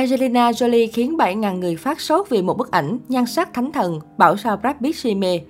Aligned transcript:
Angelina 0.00 0.50
Jolie 0.50 0.88
khiến 0.92 1.16
7.000 1.16 1.58
người 1.58 1.76
phát 1.76 2.00
sốt 2.00 2.28
vì 2.28 2.42
một 2.42 2.58
bức 2.58 2.70
ảnh 2.70 2.98
nhan 3.08 3.26
sắc 3.26 3.54
thánh 3.54 3.72
thần, 3.72 4.00
bảo 4.18 4.36
sao 4.36 4.56
Brad 4.56 4.76
Pitt 4.80 4.96
si 4.96 5.14
mê. 5.14 5.40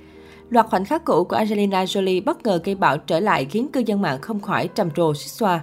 Loạt 0.48 0.66
khoảnh 0.66 0.84
khắc 0.84 1.04
cũ 1.04 1.24
của 1.24 1.36
Angelina 1.36 1.84
Jolie 1.84 2.24
bất 2.24 2.42
ngờ 2.42 2.60
gây 2.64 2.74
bão 2.74 2.98
trở 2.98 3.20
lại 3.20 3.44
khiến 3.44 3.68
cư 3.72 3.82
dân 3.86 4.02
mạng 4.02 4.18
không 4.20 4.40
khỏi 4.40 4.68
trầm 4.68 4.90
trồ 4.90 5.14
xích 5.14 5.32
xoa. 5.32 5.60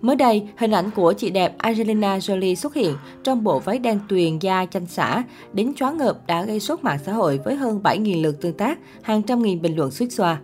Mới 0.00 0.16
đây, 0.16 0.48
hình 0.56 0.70
ảnh 0.70 0.90
của 0.90 1.12
chị 1.12 1.30
đẹp 1.30 1.58
Angelina 1.58 2.18
Jolie 2.18 2.54
xuất 2.54 2.74
hiện 2.74 2.94
trong 3.24 3.44
bộ 3.44 3.58
váy 3.58 3.78
đen 3.78 4.00
tuyền 4.08 4.38
da 4.38 4.66
chanh 4.70 4.86
xả, 4.86 5.22
đến 5.52 5.74
choáng 5.74 5.96
ngợp 5.96 6.26
đã 6.26 6.42
gây 6.42 6.60
sốt 6.60 6.84
mạng 6.84 6.98
xã 7.06 7.12
hội 7.12 7.40
với 7.44 7.54
hơn 7.54 7.80
7.000 7.84 8.22
lượt 8.22 8.40
tương 8.40 8.56
tác, 8.56 8.78
hàng 9.02 9.22
trăm 9.22 9.42
nghìn 9.42 9.62
bình 9.62 9.76
luận 9.76 9.90
xích 9.90 10.12
xoa. 10.12 10.40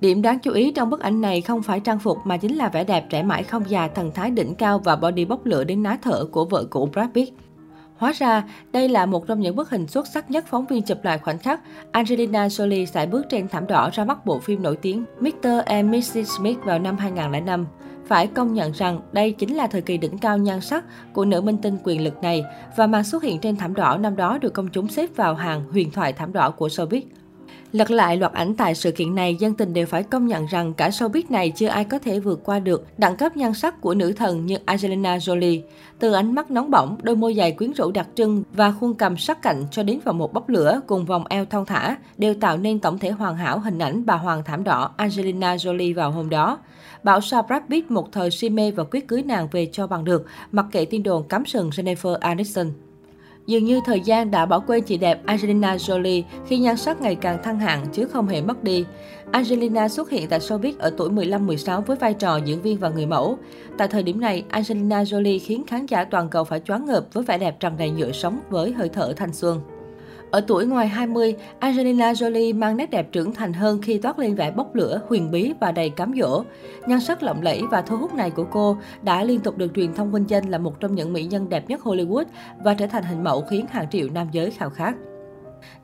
Điểm 0.00 0.22
đáng 0.22 0.38
chú 0.38 0.52
ý 0.52 0.72
trong 0.72 0.90
bức 0.90 1.00
ảnh 1.00 1.20
này 1.20 1.40
không 1.40 1.62
phải 1.62 1.80
trang 1.80 1.98
phục 1.98 2.18
mà 2.24 2.36
chính 2.36 2.56
là 2.56 2.68
vẻ 2.68 2.84
đẹp 2.84 3.06
trẻ 3.10 3.22
mãi 3.22 3.42
không 3.42 3.70
già, 3.70 3.88
thần 3.88 4.10
thái 4.14 4.30
đỉnh 4.30 4.54
cao 4.54 4.78
và 4.78 4.96
body 4.96 5.24
bốc 5.24 5.46
lửa 5.46 5.64
đến 5.64 5.82
ná 5.82 5.98
thở 6.02 6.24
của 6.24 6.44
vợ 6.44 6.64
cũ 6.70 6.88
Brad 6.92 7.10
Pitt. 7.14 7.32
Hóa 7.96 8.12
ra, 8.12 8.44
đây 8.72 8.88
là 8.88 9.06
một 9.06 9.26
trong 9.26 9.40
những 9.40 9.56
bức 9.56 9.70
hình 9.70 9.86
xuất 9.86 10.06
sắc 10.06 10.30
nhất 10.30 10.44
phóng 10.48 10.66
viên 10.66 10.82
chụp 10.82 10.98
lại 11.02 11.18
khoảnh 11.18 11.38
khắc 11.38 11.60
Angelina 11.92 12.46
Jolie 12.46 12.84
sải 12.84 13.06
bước 13.06 13.26
trên 13.30 13.48
thảm 13.48 13.66
đỏ 13.66 13.90
ra 13.92 14.04
mắt 14.04 14.26
bộ 14.26 14.38
phim 14.38 14.62
nổi 14.62 14.76
tiếng 14.76 15.04
Mr. 15.20 15.48
and 15.66 15.96
Mrs. 15.96 16.38
Smith 16.38 16.58
vào 16.64 16.78
năm 16.78 16.96
2005. 16.96 17.66
Phải 18.06 18.26
công 18.26 18.54
nhận 18.54 18.72
rằng 18.72 19.00
đây 19.12 19.32
chính 19.32 19.54
là 19.54 19.66
thời 19.66 19.80
kỳ 19.80 19.98
đỉnh 19.98 20.18
cao 20.18 20.38
nhan 20.38 20.60
sắc 20.60 20.84
của 21.12 21.24
nữ 21.24 21.40
minh 21.40 21.58
tinh 21.58 21.78
quyền 21.84 22.04
lực 22.04 22.22
này 22.22 22.44
và 22.76 22.86
màn 22.86 23.04
xuất 23.04 23.22
hiện 23.22 23.38
trên 23.38 23.56
thảm 23.56 23.74
đỏ 23.74 23.96
năm 23.96 24.16
đó 24.16 24.38
được 24.38 24.52
công 24.54 24.68
chúng 24.68 24.88
xếp 24.88 25.10
vào 25.16 25.34
hàng 25.34 25.64
huyền 25.72 25.90
thoại 25.90 26.12
thảm 26.12 26.32
đỏ 26.32 26.50
của 26.50 26.68
showbiz. 26.68 27.02
Lật 27.74 27.90
lại 27.90 28.16
loạt 28.16 28.32
ảnh 28.32 28.54
tại 28.54 28.74
sự 28.74 28.92
kiện 28.92 29.14
này, 29.14 29.34
dân 29.34 29.54
tình 29.54 29.72
đều 29.72 29.86
phải 29.86 30.02
công 30.02 30.26
nhận 30.26 30.46
rằng 30.46 30.74
cả 30.74 30.88
showbiz 30.88 31.22
này 31.28 31.50
chưa 31.50 31.66
ai 31.66 31.84
có 31.84 31.98
thể 31.98 32.20
vượt 32.20 32.40
qua 32.44 32.58
được 32.58 32.86
đẳng 32.98 33.16
cấp 33.16 33.36
nhan 33.36 33.54
sắc 33.54 33.80
của 33.80 33.94
nữ 33.94 34.12
thần 34.12 34.46
như 34.46 34.56
Angelina 34.64 35.16
Jolie. 35.16 35.60
Từ 35.98 36.12
ánh 36.12 36.34
mắt 36.34 36.50
nóng 36.50 36.70
bỏng, 36.70 36.96
đôi 37.02 37.16
môi 37.16 37.36
dài 37.36 37.52
quyến 37.52 37.72
rũ 37.72 37.90
đặc 37.90 38.06
trưng 38.14 38.42
và 38.52 38.72
khuôn 38.72 38.94
cầm 38.94 39.16
sắc 39.16 39.42
cạnh 39.42 39.64
cho 39.70 39.82
đến 39.82 40.00
vào 40.04 40.14
một 40.14 40.32
bốc 40.32 40.48
lửa 40.48 40.80
cùng 40.86 41.04
vòng 41.04 41.24
eo 41.28 41.44
thon 41.44 41.64
thả 41.64 41.96
đều 42.18 42.34
tạo 42.34 42.56
nên 42.56 42.78
tổng 42.78 42.98
thể 42.98 43.10
hoàn 43.10 43.36
hảo 43.36 43.58
hình 43.58 43.78
ảnh 43.78 44.06
bà 44.06 44.14
hoàng 44.14 44.42
thảm 44.44 44.64
đỏ 44.64 44.90
Angelina 44.96 45.56
Jolie 45.56 45.94
vào 45.94 46.10
hôm 46.10 46.30
đó. 46.30 46.58
Bảo 47.02 47.20
sao 47.20 47.42
Brad 47.42 47.62
Pitt 47.70 47.90
một 47.90 48.12
thời 48.12 48.30
si 48.30 48.48
mê 48.48 48.70
và 48.70 48.84
quyết 48.84 49.08
cưới 49.08 49.22
nàng 49.22 49.48
về 49.52 49.68
cho 49.72 49.86
bằng 49.86 50.04
được, 50.04 50.26
mặc 50.52 50.66
kệ 50.72 50.84
tin 50.84 51.02
đồn 51.02 51.28
cắm 51.28 51.46
sừng 51.46 51.70
Jennifer 51.70 52.18
Aniston. 52.20 52.70
Dường 53.46 53.64
như 53.64 53.80
thời 53.84 54.00
gian 54.00 54.30
đã 54.30 54.46
bỏ 54.46 54.60
quên 54.60 54.82
chị 54.84 54.96
đẹp 54.96 55.20
Angelina 55.26 55.76
Jolie 55.76 56.22
khi 56.46 56.58
nhan 56.58 56.76
sắc 56.76 57.00
ngày 57.00 57.14
càng 57.14 57.42
thăng 57.42 57.58
hạng 57.58 57.86
chứ 57.92 58.06
không 58.06 58.28
hề 58.28 58.42
mất 58.42 58.64
đi. 58.64 58.84
Angelina 59.30 59.88
xuất 59.88 60.10
hiện 60.10 60.28
tại 60.28 60.38
showbiz 60.38 60.72
ở 60.78 60.90
tuổi 60.96 61.10
15-16 61.10 61.80
với 61.80 61.96
vai 61.96 62.14
trò 62.14 62.36
diễn 62.36 62.62
viên 62.62 62.78
và 62.78 62.88
người 62.88 63.06
mẫu. 63.06 63.38
Tại 63.78 63.88
thời 63.88 64.02
điểm 64.02 64.20
này, 64.20 64.44
Angelina 64.48 65.02
Jolie 65.02 65.40
khiến 65.42 65.64
khán 65.66 65.86
giả 65.86 66.04
toàn 66.04 66.28
cầu 66.28 66.44
phải 66.44 66.60
choáng 66.60 66.86
ngợp 66.86 67.04
với 67.12 67.24
vẻ 67.24 67.38
đẹp 67.38 67.60
tràn 67.60 67.76
đầy 67.76 67.90
nhựa 67.90 68.12
sống 68.12 68.40
với 68.50 68.72
hơi 68.72 68.88
thở 68.88 69.12
thanh 69.16 69.32
xuân. 69.32 69.60
Ở 70.34 70.40
tuổi 70.40 70.66
ngoài 70.66 70.88
20, 70.88 71.34
Angelina 71.58 72.12
Jolie 72.12 72.58
mang 72.58 72.76
nét 72.76 72.90
đẹp 72.90 73.12
trưởng 73.12 73.34
thành 73.34 73.52
hơn 73.52 73.82
khi 73.82 73.98
toát 73.98 74.18
lên 74.18 74.34
vẻ 74.34 74.50
bốc 74.50 74.74
lửa, 74.74 75.00
huyền 75.08 75.30
bí 75.30 75.52
và 75.60 75.72
đầy 75.72 75.90
cám 75.90 76.12
dỗ. 76.20 76.44
Nhan 76.86 77.00
sắc 77.00 77.22
lộng 77.22 77.42
lẫy 77.42 77.62
và 77.70 77.82
thu 77.82 77.96
hút 77.96 78.14
này 78.14 78.30
của 78.30 78.44
cô 78.52 78.76
đã 79.02 79.24
liên 79.24 79.40
tục 79.40 79.58
được 79.58 79.74
truyền 79.74 79.94
thông 79.94 80.12
vinh 80.12 80.30
danh 80.30 80.50
là 80.50 80.58
một 80.58 80.80
trong 80.80 80.94
những 80.94 81.12
mỹ 81.12 81.24
nhân 81.24 81.48
đẹp 81.48 81.68
nhất 81.68 81.80
Hollywood 81.84 82.24
và 82.64 82.74
trở 82.74 82.86
thành 82.86 83.04
hình 83.04 83.24
mẫu 83.24 83.40
khiến 83.40 83.66
hàng 83.70 83.90
triệu 83.90 84.08
nam 84.10 84.28
giới 84.32 84.50
khao 84.50 84.70
khát. 84.70 84.94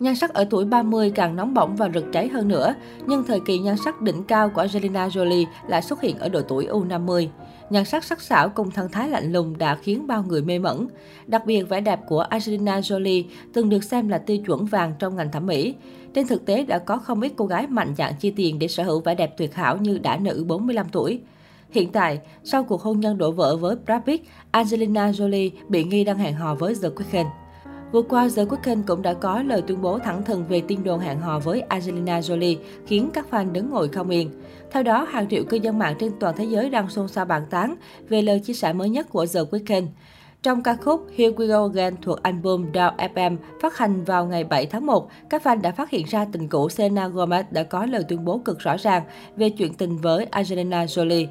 Nhan 0.00 0.16
sắc 0.16 0.34
ở 0.34 0.44
tuổi 0.50 0.64
30 0.64 1.12
càng 1.14 1.36
nóng 1.36 1.54
bỏng 1.54 1.76
và 1.76 1.88
rực 1.94 2.04
cháy 2.12 2.28
hơn 2.28 2.48
nữa, 2.48 2.74
nhưng 3.06 3.24
thời 3.24 3.40
kỳ 3.40 3.58
nhan 3.58 3.76
sắc 3.84 4.00
đỉnh 4.00 4.24
cao 4.24 4.48
của 4.48 4.60
Angelina 4.60 5.08
Jolie 5.08 5.46
lại 5.68 5.82
xuất 5.82 6.00
hiện 6.00 6.18
ở 6.18 6.28
độ 6.28 6.40
tuổi 6.42 6.66
U50. 6.66 7.28
Nhan 7.70 7.84
sắc 7.84 8.04
sắc 8.04 8.20
sảo 8.20 8.48
cùng 8.48 8.70
thân 8.70 8.88
thái 8.92 9.08
lạnh 9.08 9.32
lùng 9.32 9.58
đã 9.58 9.74
khiến 9.74 10.06
bao 10.06 10.22
người 10.22 10.42
mê 10.42 10.58
mẩn. 10.58 10.86
Đặc 11.26 11.46
biệt, 11.46 11.62
vẻ 11.62 11.80
đẹp 11.80 12.00
của 12.08 12.20
Angelina 12.20 12.80
Jolie 12.80 13.24
từng 13.52 13.68
được 13.68 13.84
xem 13.84 14.08
là 14.08 14.18
tiêu 14.18 14.38
chuẩn 14.38 14.64
vàng 14.64 14.92
trong 14.98 15.16
ngành 15.16 15.32
thẩm 15.32 15.46
mỹ. 15.46 15.74
Trên 16.14 16.26
thực 16.26 16.46
tế, 16.46 16.64
đã 16.64 16.78
có 16.78 16.96
không 16.96 17.20
ít 17.20 17.32
cô 17.36 17.46
gái 17.46 17.66
mạnh 17.66 17.94
dạn 17.98 18.12
chi 18.20 18.30
tiền 18.30 18.58
để 18.58 18.68
sở 18.68 18.82
hữu 18.82 19.00
vẻ 19.00 19.14
đẹp 19.14 19.34
tuyệt 19.36 19.54
hảo 19.54 19.76
như 19.76 19.98
đã 19.98 20.16
nữ 20.16 20.44
45 20.48 20.86
tuổi. 20.92 21.20
Hiện 21.70 21.92
tại, 21.92 22.20
sau 22.44 22.64
cuộc 22.64 22.82
hôn 22.82 23.00
nhân 23.00 23.18
đổ 23.18 23.30
vỡ 23.30 23.56
với 23.56 23.76
Brad 23.86 24.02
Pitt, 24.06 24.24
Angelina 24.50 25.10
Jolie 25.10 25.50
bị 25.68 25.84
nghi 25.84 26.04
đang 26.04 26.18
hẹn 26.18 26.34
hò 26.34 26.54
với 26.54 26.74
The 26.82 26.88
Weeknd. 26.88 27.39
Vừa 27.92 28.02
qua, 28.02 28.28
The 28.36 28.44
Weeknd 28.44 28.82
cũng 28.86 29.02
đã 29.02 29.14
có 29.14 29.42
lời 29.42 29.62
tuyên 29.62 29.82
bố 29.82 29.98
thẳng 29.98 30.24
thừng 30.24 30.44
về 30.48 30.62
tin 30.68 30.84
đồn 30.84 31.00
hẹn 31.00 31.20
hò 31.20 31.38
với 31.38 31.60
Angelina 31.60 32.20
Jolie, 32.20 32.56
khiến 32.86 33.10
các 33.12 33.26
fan 33.30 33.52
đứng 33.52 33.70
ngồi 33.70 33.88
không 33.88 34.10
yên. 34.10 34.30
Theo 34.70 34.82
đó, 34.82 35.06
hàng 35.10 35.28
triệu 35.28 35.44
cư 35.44 35.56
dân 35.56 35.78
mạng 35.78 35.96
trên 35.98 36.12
toàn 36.20 36.34
thế 36.36 36.44
giới 36.44 36.70
đang 36.70 36.90
xôn 36.90 37.08
xao 37.08 37.24
bàn 37.24 37.42
tán 37.50 37.74
về 38.08 38.22
lời 38.22 38.40
chia 38.40 38.52
sẻ 38.52 38.72
mới 38.72 38.90
nhất 38.90 39.06
của 39.10 39.26
The 39.26 39.40
Weeknd. 39.40 39.86
Trong 40.42 40.62
ca 40.62 40.76
khúc 40.76 41.06
Here 41.16 41.30
We 41.30 41.46
Go 41.46 41.68
Again 41.68 41.96
thuộc 42.02 42.22
album 42.22 42.72
Down 42.72 42.96
FM 43.14 43.36
phát 43.60 43.78
hành 43.78 44.04
vào 44.04 44.26
ngày 44.26 44.44
7 44.44 44.66
tháng 44.66 44.86
1, 44.86 45.08
các 45.30 45.42
fan 45.44 45.60
đã 45.60 45.72
phát 45.72 45.90
hiện 45.90 46.06
ra 46.06 46.26
tình 46.32 46.48
cũ 46.48 46.68
Selena 46.68 47.08
Gomez 47.08 47.44
đã 47.50 47.62
có 47.62 47.86
lời 47.86 48.04
tuyên 48.08 48.24
bố 48.24 48.38
cực 48.38 48.58
rõ 48.58 48.76
ràng 48.76 49.02
về 49.36 49.50
chuyện 49.50 49.74
tình 49.74 49.96
với 49.96 50.24
Angelina 50.24 50.84
Jolie. 50.84 51.26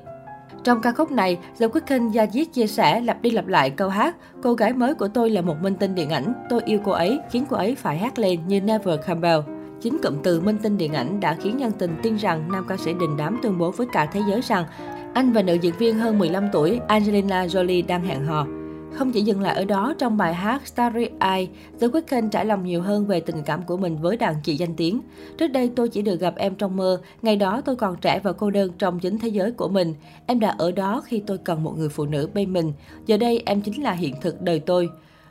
Trong 0.63 0.81
ca 0.81 0.91
khúc 0.91 1.11
này, 1.11 1.37
The 1.59 1.67
Weeknd 1.67 2.27
diết 2.31 2.53
chia 2.53 2.67
sẻ 2.67 3.01
lặp 3.01 3.21
đi 3.21 3.31
lặp 3.31 3.47
lại 3.47 3.69
câu 3.69 3.89
hát 3.89 4.15
Cô 4.43 4.53
gái 4.53 4.73
mới 4.73 4.93
của 4.93 5.07
tôi 5.07 5.29
là 5.29 5.41
một 5.41 5.55
minh 5.61 5.75
tinh 5.75 5.95
điện 5.95 6.09
ảnh, 6.09 6.33
tôi 6.49 6.61
yêu 6.65 6.79
cô 6.83 6.91
ấy, 6.91 7.19
khiến 7.31 7.45
cô 7.49 7.57
ấy 7.57 7.75
phải 7.75 7.97
hát 7.97 8.19
lên 8.19 8.39
như 8.47 8.61
Never 8.61 8.99
Campbell 9.07 9.39
Chính 9.81 9.97
cụm 10.03 10.21
từ 10.23 10.41
minh 10.41 10.57
tinh 10.63 10.77
điện 10.77 10.93
ảnh 10.93 11.19
đã 11.19 11.37
khiến 11.41 11.57
nhân 11.57 11.71
tình 11.79 11.95
tin 12.03 12.15
rằng 12.15 12.51
nam 12.51 12.65
ca 12.67 12.77
sĩ 12.77 12.93
đình 12.93 13.17
đám 13.17 13.39
tuyên 13.43 13.57
bố 13.57 13.71
với 13.71 13.87
cả 13.93 14.05
thế 14.05 14.21
giới 14.29 14.41
rằng 14.41 14.65
anh 15.13 15.31
và 15.31 15.41
nữ 15.41 15.53
diễn 15.53 15.73
viên 15.77 15.99
hơn 15.99 16.19
15 16.19 16.49
tuổi 16.51 16.79
Angelina 16.87 17.45
Jolie 17.45 17.87
đang 17.87 18.03
hẹn 18.03 18.25
hò. 18.25 18.45
Không 18.93 19.11
chỉ 19.11 19.21
dừng 19.21 19.41
lại 19.41 19.55
ở 19.55 19.65
đó, 19.65 19.93
trong 19.97 20.17
bài 20.17 20.33
hát 20.33 20.67
Starry 20.67 21.07
Eye, 21.19 21.47
The 21.79 21.87
Weeknd 21.87 22.29
trải 22.29 22.45
lòng 22.45 22.65
nhiều 22.65 22.81
hơn 22.81 23.05
về 23.05 23.19
tình 23.19 23.43
cảm 23.45 23.63
của 23.63 23.77
mình 23.77 23.97
với 23.97 24.17
đàn 24.17 24.35
chị 24.43 24.55
danh 24.55 24.75
tiếng. 24.75 25.01
Trước 25.37 25.47
đây 25.47 25.71
tôi 25.75 25.89
chỉ 25.89 26.01
được 26.01 26.19
gặp 26.19 26.33
em 26.37 26.55
trong 26.55 26.77
mơ, 26.77 27.01
ngày 27.21 27.35
đó 27.35 27.61
tôi 27.65 27.75
còn 27.75 27.95
trẻ 28.01 28.19
và 28.23 28.33
cô 28.33 28.49
đơn 28.49 28.71
trong 28.77 28.99
chính 28.99 29.19
thế 29.19 29.27
giới 29.27 29.51
của 29.51 29.67
mình. 29.67 29.93
Em 30.25 30.39
đã 30.39 30.55
ở 30.57 30.71
đó 30.71 31.01
khi 31.05 31.23
tôi 31.27 31.37
cần 31.37 31.63
một 31.63 31.77
người 31.77 31.89
phụ 31.89 32.05
nữ 32.05 32.29
bên 32.33 32.53
mình. 32.53 32.73
Giờ 33.05 33.17
đây 33.17 33.43
em 33.45 33.61
chính 33.61 33.83
là 33.83 33.91
hiện 33.91 34.15
thực 34.21 34.41
đời 34.41 34.59
tôi. 34.59 34.89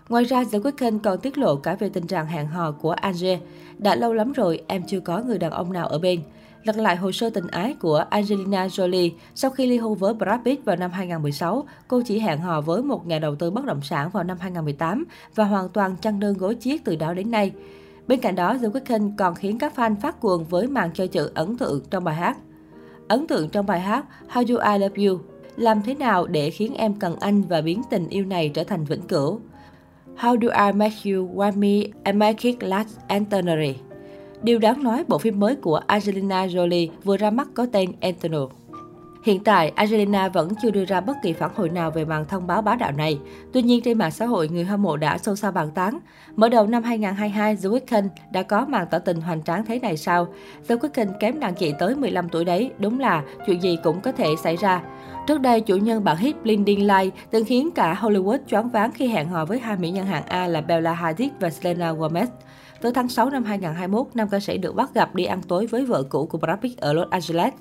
Ngoài 0.08 0.24
ra, 0.24 0.44
The 0.52 0.58
Weeknd 0.58 0.98
còn 0.98 1.18
tiết 1.18 1.38
lộ 1.38 1.56
cả 1.56 1.74
về 1.74 1.88
tình 1.88 2.06
trạng 2.06 2.26
hẹn 2.26 2.46
hò 2.46 2.72
của 2.72 2.90
Ange. 2.90 3.38
Đã 3.78 3.94
lâu 3.94 4.14
lắm 4.14 4.32
rồi, 4.32 4.62
em 4.66 4.82
chưa 4.86 5.00
có 5.00 5.22
người 5.22 5.38
đàn 5.38 5.50
ông 5.50 5.72
nào 5.72 5.86
ở 5.86 5.98
bên. 5.98 6.20
Lật 6.64 6.76
lại 6.76 6.96
hồ 6.96 7.12
sơ 7.12 7.30
tình 7.30 7.46
ái 7.46 7.74
của 7.80 8.04
Angelina 8.10 8.66
Jolie, 8.66 9.10
sau 9.34 9.50
khi 9.50 9.66
ly 9.66 9.76
hôn 9.76 9.94
với 9.94 10.14
Brad 10.14 10.40
Pitt 10.44 10.64
vào 10.64 10.76
năm 10.76 10.90
2016, 10.90 11.66
cô 11.88 12.02
chỉ 12.06 12.18
hẹn 12.18 12.38
hò 12.38 12.60
với 12.60 12.82
một 12.82 13.06
nhà 13.06 13.18
đầu 13.18 13.34
tư 13.34 13.50
bất 13.50 13.64
động 13.64 13.82
sản 13.82 14.10
vào 14.10 14.24
năm 14.24 14.36
2018 14.40 15.04
và 15.34 15.44
hoàn 15.44 15.68
toàn 15.68 15.96
chăn 15.96 16.20
đơn 16.20 16.38
gối 16.38 16.54
chiếc 16.54 16.84
từ 16.84 16.96
đó 16.96 17.14
đến 17.14 17.30
nay. 17.30 17.52
Bên 18.06 18.20
cạnh 18.20 18.34
đó, 18.34 18.58
The 18.58 18.68
Weeknd 18.68 19.12
còn 19.18 19.34
khiến 19.34 19.58
các 19.58 19.72
fan 19.76 19.96
phát 19.96 20.20
cuồng 20.20 20.44
với 20.44 20.66
màn 20.66 20.90
chơi 20.94 21.08
chữ 21.08 21.30
ấn 21.34 21.58
tượng 21.58 21.82
trong 21.90 22.04
bài 22.04 22.14
hát. 22.14 22.38
Ấn 23.08 23.26
tượng 23.26 23.48
trong 23.48 23.66
bài 23.66 23.80
hát 23.80 24.04
How 24.32 24.42
Do 24.42 24.72
I 24.72 24.78
Love 24.78 25.06
You 25.06 25.18
Làm 25.56 25.82
thế 25.82 25.94
nào 25.94 26.26
để 26.26 26.50
khiến 26.50 26.74
em 26.74 26.94
cần 26.94 27.16
anh 27.20 27.42
và 27.42 27.60
biến 27.60 27.82
tình 27.90 28.08
yêu 28.08 28.24
này 28.24 28.48
trở 28.48 28.64
thành 28.64 28.84
vĩnh 28.84 29.02
cửu? 29.02 29.40
How 30.16 30.38
Do 30.40 30.66
I 30.66 30.72
Make 30.72 31.12
You 31.12 31.34
Want 31.34 31.56
Me 31.56 31.90
and 32.02 32.16
Make 32.16 32.50
It 32.50 32.62
Last 32.62 32.98
Eternally 33.08 33.74
Điều 34.42 34.58
đáng 34.58 34.82
nói, 34.82 35.04
bộ 35.08 35.18
phim 35.18 35.40
mới 35.40 35.56
của 35.56 35.80
Angelina 35.86 36.46
Jolie 36.46 36.88
vừa 37.04 37.16
ra 37.16 37.30
mắt 37.30 37.48
có 37.54 37.66
tên 37.72 37.92
Eternal. 38.00 38.42
Hiện 39.22 39.44
tại, 39.44 39.72
Angelina 39.74 40.28
vẫn 40.28 40.52
chưa 40.62 40.70
đưa 40.70 40.84
ra 40.84 41.00
bất 41.00 41.16
kỳ 41.22 41.32
phản 41.32 41.50
hồi 41.54 41.68
nào 41.68 41.90
về 41.90 42.04
màn 42.04 42.24
thông 42.24 42.46
báo 42.46 42.62
bá 42.62 42.74
đạo 42.74 42.92
này. 42.92 43.18
Tuy 43.52 43.62
nhiên, 43.62 43.82
trên 43.82 43.98
mạng 43.98 44.10
xã 44.10 44.26
hội, 44.26 44.48
người 44.48 44.64
hâm 44.64 44.82
mộ 44.82 44.96
đã 44.96 45.18
sâu 45.18 45.36
xa 45.36 45.50
bàn 45.50 45.70
tán. 45.70 45.98
Mở 46.36 46.48
đầu 46.48 46.66
năm 46.66 46.82
2022, 46.82 47.56
The 47.56 47.68
Weeknd 47.68 48.08
đã 48.32 48.42
có 48.42 48.64
màn 48.64 48.86
tỏ 48.90 48.98
tình 48.98 49.20
hoành 49.20 49.42
tráng 49.42 49.64
thế 49.64 49.78
này 49.78 49.96
sao? 49.96 50.28
The 50.68 50.74
Weeknd 50.74 51.12
kém 51.20 51.40
đàn 51.40 51.54
chị 51.54 51.72
tới 51.78 51.94
15 51.94 52.28
tuổi 52.28 52.44
đấy, 52.44 52.70
đúng 52.78 53.00
là 53.00 53.22
chuyện 53.46 53.62
gì 53.62 53.78
cũng 53.84 54.00
có 54.00 54.12
thể 54.12 54.26
xảy 54.42 54.56
ra. 54.56 54.82
Trước 55.28 55.40
đây, 55.40 55.60
chủ 55.60 55.76
nhân 55.76 56.04
bản 56.04 56.16
hit 56.16 56.42
Blinding 56.42 56.86
Light 56.86 57.14
từng 57.30 57.44
khiến 57.44 57.70
cả 57.70 57.98
Hollywood 58.00 58.38
choáng 58.46 58.68
váng 58.68 58.92
khi 58.92 59.08
hẹn 59.08 59.28
hò 59.28 59.44
với 59.44 59.58
hai 59.58 59.76
mỹ 59.76 59.90
nhân 59.90 60.06
hạng 60.06 60.26
A 60.26 60.46
là 60.46 60.60
Bella 60.60 60.92
Hadid 60.92 61.28
và 61.40 61.50
Selena 61.50 61.92
Gomez. 61.92 62.26
Tới 62.80 62.92
tháng 62.94 63.08
6 63.08 63.30
năm 63.30 63.44
2021, 63.44 64.06
nam 64.14 64.28
ca 64.28 64.40
sĩ 64.40 64.58
được 64.58 64.74
bắt 64.74 64.94
gặp 64.94 65.14
đi 65.14 65.24
ăn 65.24 65.42
tối 65.42 65.66
với 65.66 65.84
vợ 65.84 66.02
cũ 66.02 66.26
của 66.26 66.38
Brad 66.38 66.58
Pitt 66.60 66.78
ở 66.80 66.92
Los 66.92 67.10
Angeles. 67.10 67.52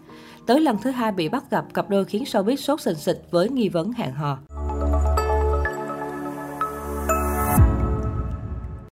Tới 0.46 0.60
lần 0.60 0.78
thứ 0.81 0.92
hai 0.92 1.12
bị 1.12 1.30
bắt 1.30 1.44
gặp, 1.52 1.66
cặp 1.74 1.90
đôi 1.90 2.06
khiến 2.06 2.24
showbiz 2.24 2.56
sốt 2.56 2.81
sình 2.81 2.96
sịch 2.96 3.22
với 3.31 3.50
nghi 3.50 3.70
vấn 3.70 3.92
hẹn 3.92 4.12
hò. 4.12 4.38